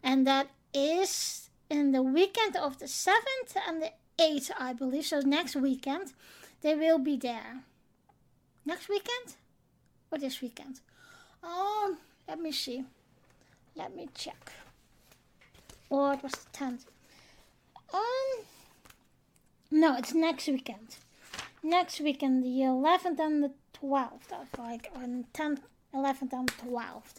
[0.03, 5.05] And that is in the weekend of the 7th and the 8th, I believe.
[5.05, 6.13] So next weekend,
[6.61, 7.63] they will be there.
[8.65, 9.35] Next weekend?
[10.11, 10.81] Or this weekend?
[11.43, 12.85] Oh, let me see.
[13.77, 14.51] Let me check.
[15.89, 16.85] Or it was the 10th.
[17.93, 18.45] Um,
[19.71, 20.97] no, it's next weekend
[21.67, 23.51] next weekend, the 11th and the
[23.81, 25.59] 12th, I like, on 10th,
[25.93, 27.15] 11th, and 12th.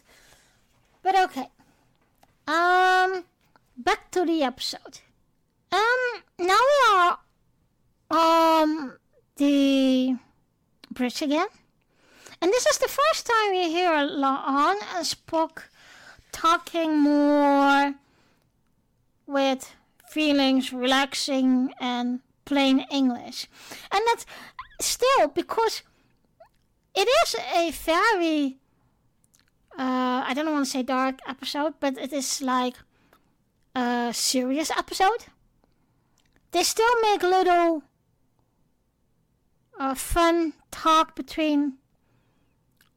[1.03, 1.49] But okay.
[2.47, 3.25] Um,
[3.77, 4.99] back to the episode.
[5.71, 7.19] Um, now we are
[8.11, 8.97] um
[9.37, 10.17] the
[10.89, 11.45] bridge again,
[12.41, 15.65] and this is the first time we hear La'an and Spock
[16.31, 17.95] talking more
[19.25, 19.75] with
[20.09, 23.47] feelings, relaxing, and plain English.
[23.91, 24.25] And that's
[24.81, 25.83] still because
[26.95, 28.57] it is a very,
[29.77, 32.75] uh, I don't want to say dark episode, but it is like
[33.75, 35.25] a serious episode.
[36.51, 37.83] They still make little
[39.79, 41.77] uh, fun talk between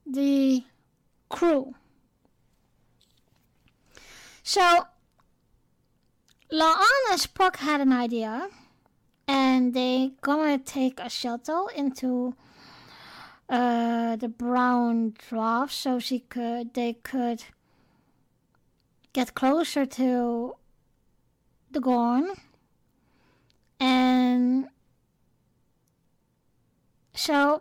[0.07, 0.65] the
[1.29, 1.75] crew.
[4.43, 4.87] So,
[6.53, 8.49] La'an and Spock had an idea,
[9.29, 12.35] and they gonna take a shuttle into
[13.49, 17.45] uh, the brown dwarf so she could they could
[19.13, 20.55] get closer to
[21.71, 22.33] the Gorn
[23.79, 24.69] and
[27.15, 27.61] so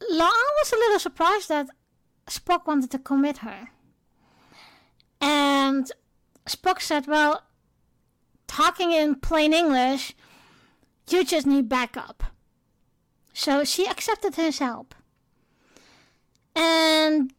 [0.00, 1.68] La'an was a little surprised that
[2.28, 3.70] Spock wanted to commit her.
[5.20, 5.90] And
[6.46, 7.42] Spock said, Well,
[8.46, 10.14] talking in plain English,
[11.08, 12.24] you just need backup.
[13.32, 14.94] So she accepted his help.
[16.54, 17.32] And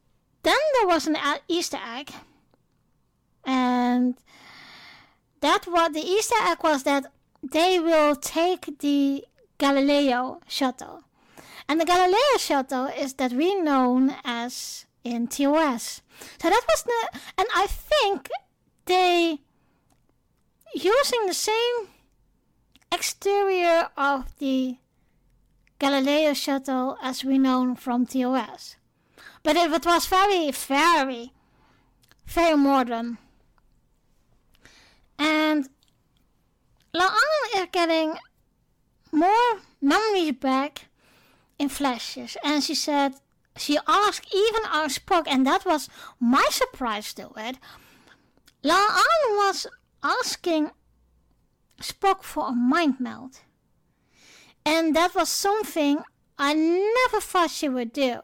[0.44, 1.18] then there was an
[1.48, 2.12] Easter egg.
[3.44, 4.16] And
[5.42, 7.12] that what the Easter egg was that
[7.42, 9.26] they will take the
[9.58, 11.04] Galileo shuttle.
[11.68, 16.02] And the Galileo shuttle is that we known as in TOS.
[16.42, 18.30] So that was the, and I think
[18.86, 19.40] they
[20.74, 21.88] using the same
[22.92, 24.78] exterior of the
[25.80, 28.76] Galileo shuttle as we know from TOS.
[29.44, 31.34] But it was very, very,
[32.26, 33.18] very modern.
[35.20, 35.70] And
[36.94, 38.18] La'an is getting
[39.12, 40.86] more memories back
[41.60, 42.38] in flashes.
[42.44, 43.14] And she said,
[43.58, 45.90] she asked even our Spock, and that was
[46.20, 47.58] my surprise to it.
[48.64, 49.68] La'an was
[50.04, 50.72] asking
[51.82, 53.42] Spock for a mind meld.
[54.66, 56.04] And that was something
[56.38, 58.20] I never thought she would do.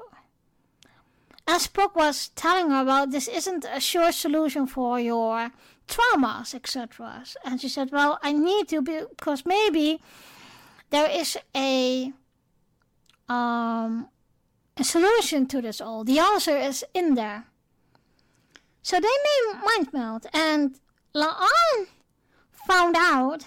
[1.48, 5.52] And Spock was telling her about this isn't a sure solution for your
[5.88, 7.24] traumas, etc.
[7.44, 10.02] And she said, Well, I need to because maybe
[10.90, 12.14] there is a
[13.28, 14.08] um,
[14.78, 16.04] a solution to this all.
[16.04, 17.46] The answer is in there.
[18.82, 20.80] So they made mind meld, and
[21.16, 21.88] La'an
[22.68, 23.46] found out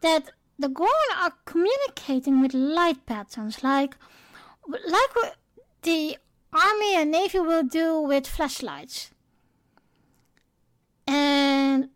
[0.00, 3.96] that the Gorn are communicating with light patterns, like
[4.68, 5.34] like
[5.82, 6.18] the
[6.52, 9.10] army and navy will do with flashlights.
[11.06, 11.88] And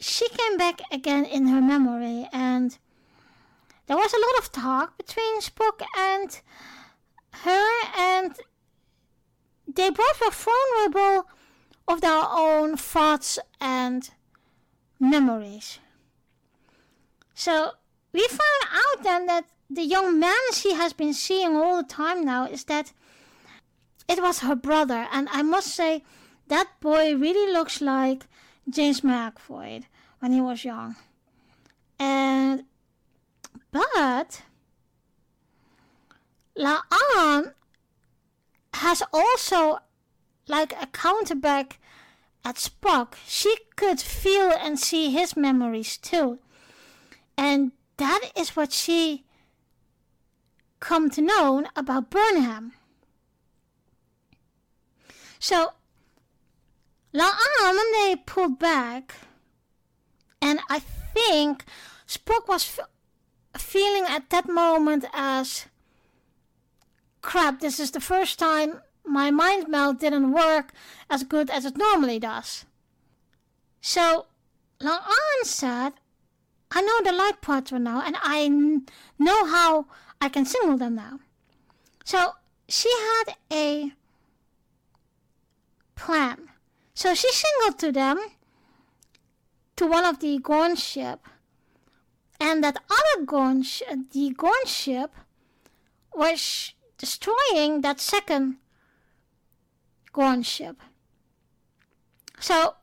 [0.00, 2.78] she came back again in her memory, and
[3.86, 6.40] there was a lot of talk between Spock and
[7.32, 8.38] her, and
[9.66, 11.28] they both were vulnerable
[11.86, 14.10] of their own thoughts and
[14.98, 15.78] memories.
[17.34, 17.72] So
[18.12, 18.40] we found
[18.72, 22.64] out then that the young man she has been seeing all the time now is
[22.64, 22.92] that
[24.08, 26.04] it was her brother, and I must say
[26.48, 28.26] that boy really looks like
[28.68, 29.84] James McAvoy
[30.20, 30.96] when he was young.
[31.98, 32.64] And
[33.74, 34.42] but
[36.56, 37.54] La'an
[38.74, 39.80] has also
[40.46, 41.80] like a counterback
[42.44, 43.14] at Spock.
[43.26, 46.38] She could feel and see his memories too.
[47.36, 49.24] And that is what she
[50.78, 52.74] come to know about Burnham.
[55.40, 55.72] So
[57.12, 59.16] La'an, when they pulled back,
[60.40, 61.64] and I think
[62.06, 62.78] Spock was
[63.56, 65.66] feeling at that moment as
[67.22, 70.72] crap, this is the first time my mind meld didn't work
[71.10, 72.64] as good as it normally does.
[73.80, 74.26] So
[74.80, 75.92] La'an said,
[76.70, 78.48] I know the light pattern now, and I
[79.18, 79.86] know how
[80.20, 81.20] I can single them now.
[82.04, 82.32] So
[82.68, 83.92] she had a
[85.94, 86.48] plan.
[86.94, 88.18] So she signaled to them
[89.76, 91.26] to one of the Gorn ship,
[92.44, 93.82] and that other Gorn, sh-
[94.12, 95.14] the Gorn ship,
[96.12, 98.56] was destroying that second
[100.12, 100.76] Gorn ship.
[102.38, 102.74] So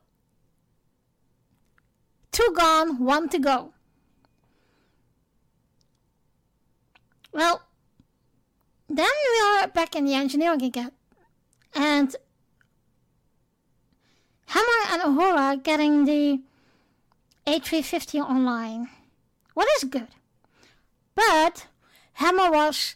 [2.31, 3.73] two gone, one to go.
[7.31, 7.61] Well,
[8.89, 10.91] then we are back in the engineering again,
[11.75, 12.15] and
[14.47, 16.41] Hemmer and Uhura getting the
[17.45, 18.89] A350 online.
[19.53, 20.07] What is good?
[21.15, 21.67] But
[22.13, 22.95] Hemmer was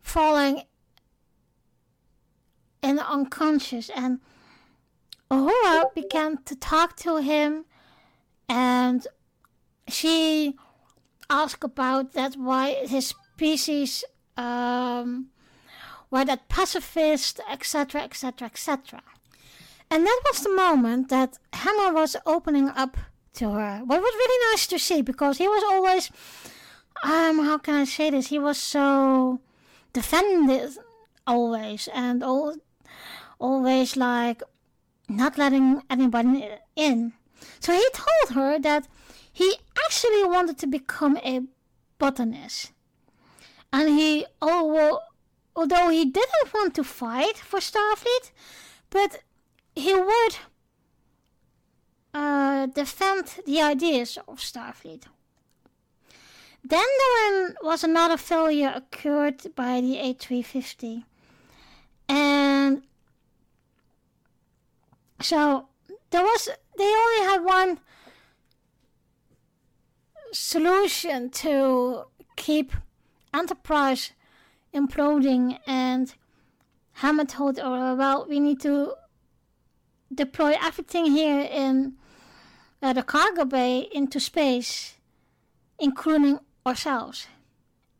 [0.00, 0.62] falling
[2.82, 4.20] in unconscious and
[5.30, 7.64] Uhura began to talk to him
[8.48, 9.06] and
[9.88, 10.54] she
[11.30, 14.04] asked about that why his species
[14.36, 15.28] um,
[16.10, 19.02] were that pacifist, etc., etc., etc.
[19.90, 22.96] And that was the moment that Hemmer was opening up
[23.34, 23.80] to her.
[23.84, 26.10] What was really nice to see because he was always,
[27.02, 28.28] um, how can I say this?
[28.28, 29.40] He was so
[29.92, 30.72] defended
[31.26, 32.56] always and all,
[33.38, 34.42] always like
[35.08, 37.12] not letting anybody in.
[37.60, 38.88] So he told her that
[39.32, 41.42] he actually wanted to become a
[41.98, 42.72] botanist.
[43.72, 45.00] And he, oh,
[45.56, 48.30] although he didn't want to fight for Starfleet,
[48.90, 49.22] but
[49.74, 50.36] he would
[52.14, 55.04] uh, defend the ideas of Starfleet.
[56.64, 61.04] Then there was another failure occurred by the A350.
[62.08, 62.82] And
[65.20, 65.68] so
[66.10, 66.48] there was
[66.78, 67.80] they only had one
[70.32, 72.04] solution to
[72.36, 72.72] keep
[73.34, 74.12] Enterprise
[74.74, 76.14] imploding and
[76.94, 78.94] Hammond told her, well, we need to
[80.14, 81.94] deploy everything here in
[82.82, 84.94] uh, the cargo bay into space,
[85.78, 87.28] including ourselves.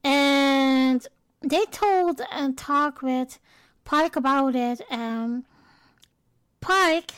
[0.02, 1.06] And
[1.40, 3.38] they told and talked with
[3.84, 5.44] Pike about it, and
[6.60, 7.12] Pike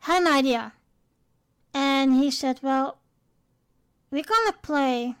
[0.00, 0.72] had an idea.
[1.72, 2.98] And he said, well,
[4.10, 5.16] we're gonna play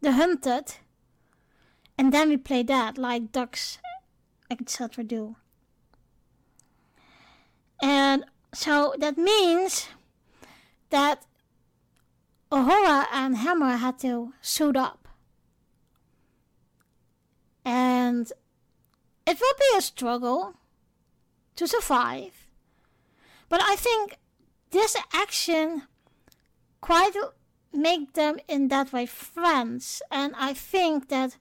[0.00, 0.76] The Hunted,
[1.98, 3.78] and then we play that like ducks,
[4.50, 5.04] etc.
[5.04, 5.36] do.
[7.82, 8.24] And
[8.54, 9.88] so that means
[10.94, 11.26] that
[12.52, 15.08] Uhura and Hemmer had to suit up.
[17.64, 18.30] And
[19.26, 20.54] it will be a struggle
[21.56, 22.46] to survive.
[23.48, 24.18] But I think
[24.70, 25.82] this action
[26.80, 27.16] quite
[27.72, 30.00] make them in that way friends.
[30.12, 31.38] And I think that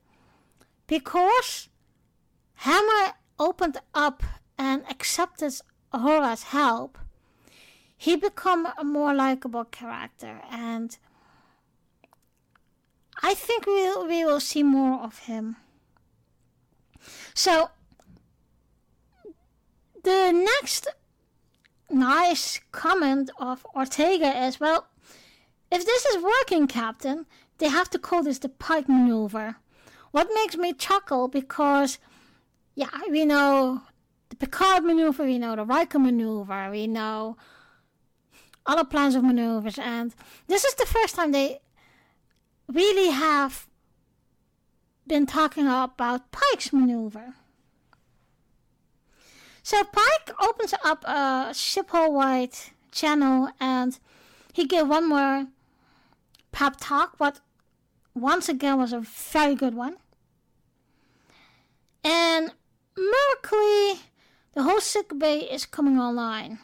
[0.87, 1.69] because
[2.65, 4.23] Hemmer opened up
[4.57, 5.53] and accepted
[5.93, 6.97] Uhura's help,
[8.03, 10.97] he become a more likable character and
[13.21, 15.55] I think we will, we will see more of him.
[17.33, 17.69] So
[20.03, 20.89] the next
[21.89, 24.87] nice comment of Ortega is well,
[25.71, 27.25] if this is working, Captain,
[27.59, 29.55] they have to call this the Pike maneuver.
[30.11, 31.99] What makes me chuckle because,
[32.75, 33.83] yeah, we know
[34.27, 37.37] the Picard maneuver, we know the Riker maneuver, we know
[38.65, 40.13] other plans of maneuvers, and
[40.47, 41.59] this is the first time they
[42.67, 43.67] really have
[45.05, 47.33] been talking about Pike's maneuver.
[49.61, 52.53] So Pike opens up a ship wide
[52.91, 53.97] channel and
[54.53, 55.47] he gave one more
[56.51, 57.39] pep talk, but
[58.13, 59.97] once again was a very good one.
[62.03, 62.51] And
[62.97, 64.03] miraculously,
[64.53, 66.59] the whole sick bay is coming online.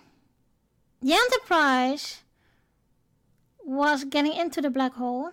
[1.02, 2.24] The Enterprise
[3.64, 5.32] was getting into the black hole.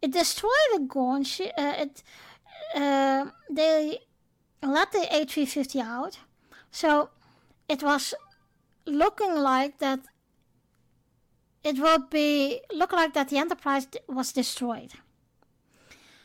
[0.00, 1.22] It destroyed the Gorn.
[1.22, 2.02] Uh, it,
[2.74, 3.98] uh, they
[4.62, 6.18] let the A350 out.
[6.70, 7.10] So
[7.68, 8.14] it was
[8.86, 10.00] looking like that
[11.62, 14.92] it would be look like that the Enterprise was destroyed.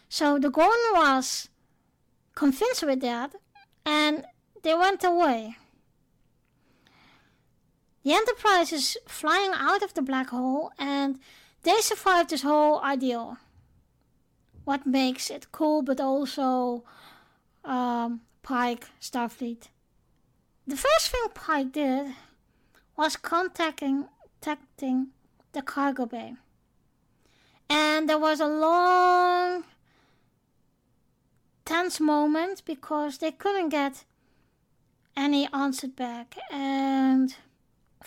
[0.10, 1.49] So the Gorn was
[2.34, 3.36] convinced with that,
[3.86, 4.26] and
[4.64, 5.58] they went away.
[8.08, 11.20] The Enterprise is flying out of the black hole, and
[11.64, 13.36] they survived this whole ordeal.
[14.64, 16.86] What makes it cool, but also
[17.66, 19.68] um, Pike, Starfleet.
[20.66, 22.16] The first thing Pike did
[22.95, 24.05] was contacting,
[24.39, 25.08] contacting
[25.51, 26.36] the cargo bay.
[27.70, 29.66] And there was a long,
[31.66, 34.05] tense moment because they couldn't get
[35.18, 36.38] any answer back.
[36.49, 37.36] And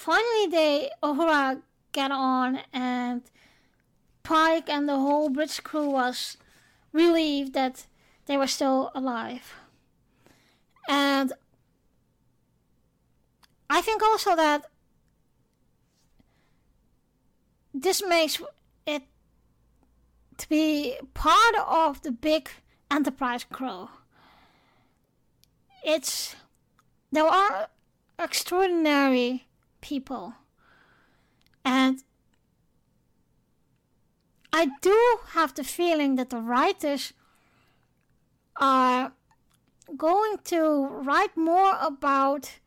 [0.01, 1.61] finally, they Uhura
[1.93, 3.23] got on, and
[4.23, 6.39] Pike and the whole bridge crew was
[6.93, 7.87] relieved that
[8.25, 9.55] they were still alive.
[10.89, 11.35] And
[13.69, 14.71] I think also that
[17.75, 18.41] this makes
[18.87, 19.03] it
[20.39, 22.49] to be part of the big
[22.91, 23.89] enterprise crew.
[25.85, 26.37] It's
[27.13, 27.69] there are
[28.19, 29.47] extraordinary
[29.81, 30.35] people,
[31.65, 32.03] and
[34.53, 37.13] I do have the feeling that the writers
[38.57, 39.13] are
[39.97, 42.59] going to write more about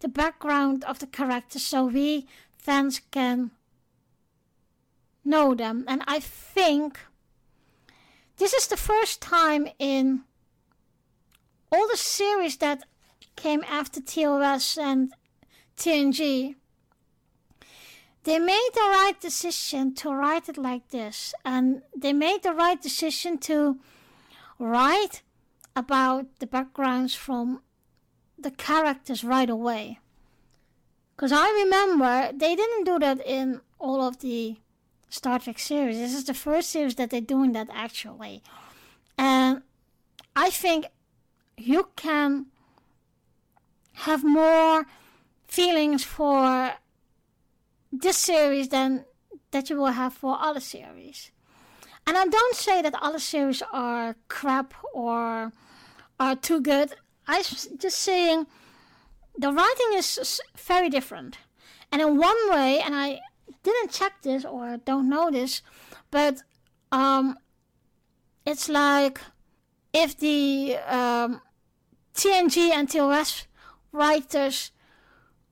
[0.00, 2.26] the background of the characters so we
[2.58, 3.50] fans can
[5.24, 5.84] know them.
[5.88, 7.00] And I think
[8.38, 10.22] this is the first time in
[11.70, 12.84] all the series that
[13.36, 15.12] came after TOS and
[15.76, 16.54] TNG.
[18.24, 22.80] They made the right decision to write it like this, and they made the right
[22.80, 23.78] decision to
[24.58, 25.22] write
[25.76, 27.62] about the backgrounds from
[28.38, 30.00] the characters right away.
[31.14, 34.56] Because I remember they didn't do that in all of the
[35.08, 35.98] Star Trek series.
[35.98, 38.42] This is the first series that they're doing that actually.
[39.16, 39.62] And
[40.34, 40.86] I think
[41.56, 42.46] you can
[43.92, 44.86] have more
[45.46, 46.74] feelings for
[47.92, 49.04] this series than
[49.50, 51.30] that you will have for other series.
[52.06, 55.52] And I don't say that other series are crap or
[56.20, 56.94] are too good.
[57.26, 58.46] I'm just saying
[59.38, 61.38] the writing is very different.
[61.90, 63.20] And in one way, and I
[63.62, 65.62] didn't check this or don't know this,
[66.10, 66.42] but
[66.92, 67.36] um,
[68.44, 69.20] it's like
[69.92, 71.40] if the um,
[72.14, 73.46] TNG and TOS
[73.92, 74.70] writers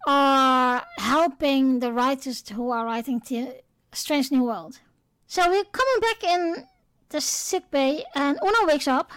[0.07, 3.61] are helping the writers who are writing T-
[3.93, 4.81] Strange New World.
[5.27, 6.67] So we're coming back in
[7.09, 9.11] the sick bay, and Una wakes up,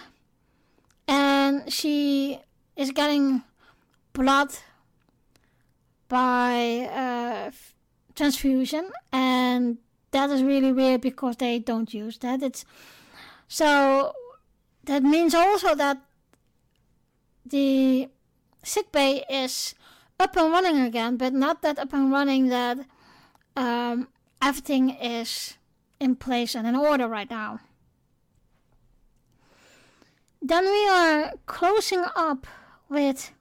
[1.06, 2.38] and she
[2.76, 3.42] is getting
[4.12, 4.50] blood
[6.08, 7.50] by uh,
[8.14, 9.78] transfusion, and
[10.10, 12.42] that is really weird because they don't use that.
[12.42, 12.64] It's
[13.46, 14.12] so
[14.84, 15.98] that means also that
[17.44, 18.08] the
[18.64, 19.74] sick bay is
[20.20, 22.78] up and running again, but not that up and running that
[23.56, 24.08] um,
[24.42, 25.56] everything is
[26.00, 27.60] in place and in order right now.
[30.40, 32.46] Then we are closing up
[32.88, 33.32] with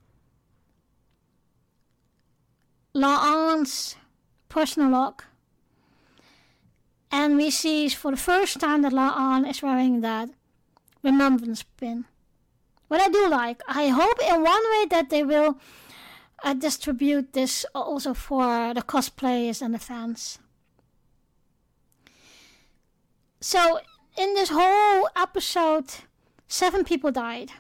[2.96, 3.96] La'an's
[4.50, 5.24] personal log.
[7.12, 10.30] And we see for the first time that La'an is wearing that
[11.04, 12.06] remembrance pin.
[12.88, 15.58] What I do like, I hope in one way that they will
[16.44, 20.40] uh, distribute this also for the cosplayers and the fans.
[23.40, 23.80] So,
[24.18, 25.86] in this whole episode,
[26.48, 27.52] seven people died.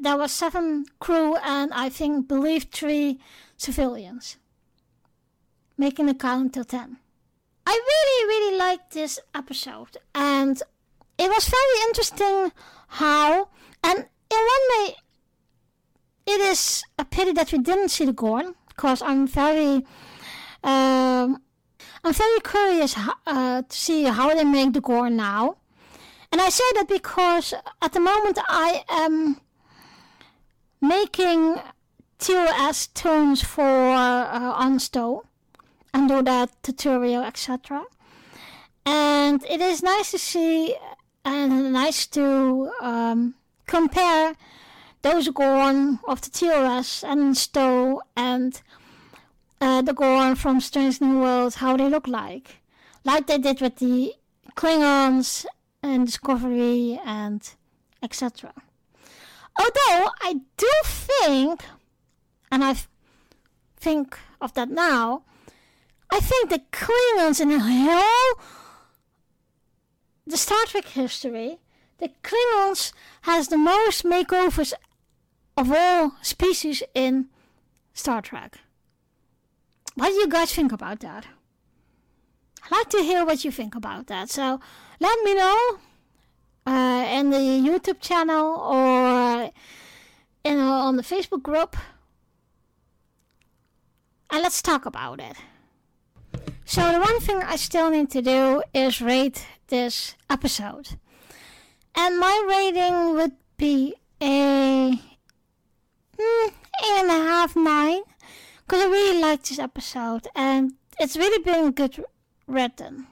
[0.00, 3.18] There were seven crew and I think believe three
[3.56, 4.36] civilians,
[5.76, 6.98] making the count to ten.
[7.66, 10.62] I really, really liked this episode, and
[11.18, 12.52] it was very interesting
[12.88, 13.48] how,
[13.82, 14.96] and in one way,
[16.34, 19.86] it is a pity that we didn't see the Gorn, because I'm very,
[20.62, 21.40] um,
[22.02, 25.56] I'm very curious uh, to see how they make the Gorn now.
[26.32, 29.40] And I say that because at the moment I am
[30.80, 31.56] making
[32.18, 35.22] TOS tunes for uh, Onsto
[35.92, 37.84] and do that tutorial, etc.
[38.84, 40.74] And it is nice to see
[41.24, 43.34] and nice to um,
[43.66, 44.34] compare
[45.04, 48.60] those Gorn of the TOS and Sto and
[49.60, 52.62] uh, the Gorn from Strange New World, how they look like.
[53.04, 54.14] Like they did with the
[54.56, 55.44] Klingons
[55.82, 57.46] and Discovery and
[58.02, 58.54] etc.
[59.58, 61.60] Although I do think,
[62.50, 62.74] and I
[63.76, 65.22] think of that now,
[66.10, 68.44] I think the Klingons in the whole
[70.26, 71.58] the Star Trek history,
[71.98, 74.72] the Klingons has the most makeovers
[75.56, 77.26] of all species in
[77.92, 78.58] Star Trek.
[79.94, 81.26] What do you guys think about that?
[82.64, 84.30] I'd like to hear what you think about that.
[84.30, 84.60] So
[84.98, 85.78] let me know
[86.66, 89.50] uh, in the YouTube channel or
[90.44, 91.76] in, uh, on the Facebook group.
[94.30, 95.36] And let's talk about it.
[96.64, 100.98] So the one thing I still need to do is rate this episode.
[101.94, 104.98] And my rating would be a
[106.18, 108.02] mm, eight and a half, nine.
[108.66, 112.02] Because I really liked this episode and it's really been good
[112.46, 113.06] written.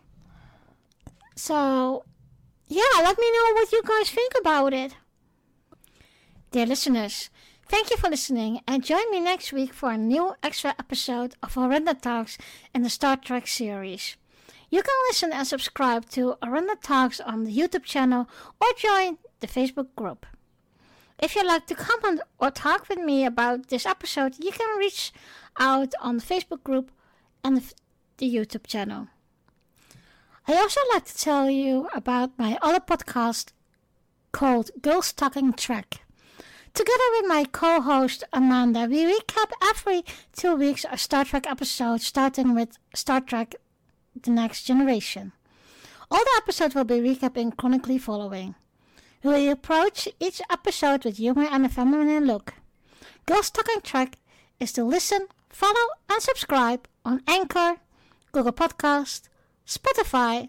[1.36, 2.04] So,
[2.68, 4.94] yeah, let me know what you guys think about it.
[6.50, 7.30] Dear listeners,
[7.68, 11.54] thank you for listening and join me next week for a new extra episode of
[11.54, 12.38] Horrenda Talks
[12.74, 14.16] in the Star Trek series.
[14.70, 18.26] You can listen and subscribe to Orenda Talks on the YouTube channel
[18.58, 20.24] or join the Facebook group.
[21.22, 25.12] If you'd like to comment or talk with me about this episode, you can reach
[25.56, 26.90] out on the Facebook group
[27.44, 27.62] and
[28.16, 29.06] the YouTube channel.
[30.48, 33.52] I also like to tell you about my other podcast
[34.32, 36.00] called Girls Talking Trek.
[36.74, 40.02] Together with my co-host Amanda, we recap every
[40.32, 43.54] two weeks a Star Trek episode, starting with Star Trek
[44.20, 45.30] The Next Generation.
[46.10, 48.56] All the episodes will be recapped chronically following.
[49.24, 52.54] We approach each episode with humor and a feminine look.
[53.24, 54.18] Girls Talking Trek
[54.58, 57.76] is to listen, follow, and subscribe on Anchor,
[58.32, 59.28] Google Podcast,
[59.64, 60.48] Spotify,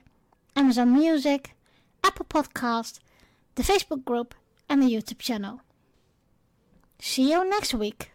[0.55, 1.55] Amazon Music,
[2.03, 2.99] Apple Podcast,
[3.53, 4.33] the Facebook group,
[4.67, 5.61] and the YouTube channel.
[6.97, 8.09] See you next week.